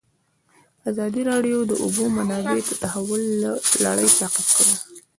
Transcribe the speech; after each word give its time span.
ازادي 0.89 1.21
راډیو 1.29 1.57
د 1.65 1.67
د 1.71 1.73
اوبو 1.83 2.03
منابع 2.17 2.57
د 2.67 2.71
تحول 2.83 3.21
لړۍ 3.85 4.09
تعقیب 4.19 4.47
کړې. 4.57 4.75